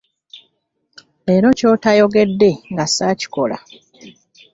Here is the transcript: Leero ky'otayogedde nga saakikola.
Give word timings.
Leero 1.25 1.49
ky'otayogedde 1.57 2.49
nga 2.71 2.85
saakikola. 2.95 3.57